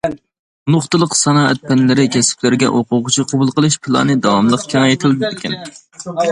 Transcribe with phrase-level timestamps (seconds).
[0.75, 5.61] نۇقتىلىق سانائەت پەنلىرى كەسىپلىرىگە ئوقۇغۇچى قوبۇل قىلىش پىلانى داۋاملىق كېڭەيتىلىدىكەن.